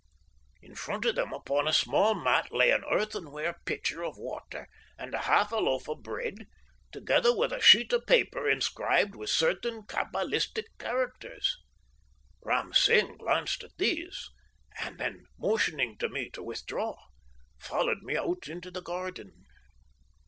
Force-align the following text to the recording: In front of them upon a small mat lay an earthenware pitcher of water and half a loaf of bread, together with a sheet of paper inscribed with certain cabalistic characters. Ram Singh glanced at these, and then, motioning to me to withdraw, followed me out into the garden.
In 0.63 0.73
front 0.73 1.05
of 1.05 1.13
them 1.13 1.31
upon 1.31 1.67
a 1.67 1.73
small 1.73 2.15
mat 2.15 2.51
lay 2.51 2.71
an 2.71 2.83
earthenware 2.89 3.59
pitcher 3.67 4.03
of 4.03 4.17
water 4.17 4.67
and 4.97 5.13
half 5.13 5.51
a 5.51 5.57
loaf 5.57 5.87
of 5.87 6.01
bread, 6.01 6.47
together 6.91 7.37
with 7.37 7.53
a 7.53 7.61
sheet 7.61 7.93
of 7.93 8.07
paper 8.07 8.49
inscribed 8.49 9.13
with 9.13 9.29
certain 9.29 9.83
cabalistic 9.85 10.75
characters. 10.79 11.55
Ram 12.43 12.73
Singh 12.73 13.17
glanced 13.17 13.63
at 13.63 13.77
these, 13.77 14.31
and 14.79 14.97
then, 14.97 15.27
motioning 15.37 15.99
to 15.99 16.09
me 16.09 16.31
to 16.31 16.41
withdraw, 16.41 16.97
followed 17.59 18.01
me 18.01 18.17
out 18.17 18.47
into 18.47 18.71
the 18.71 18.81
garden. 18.81 19.45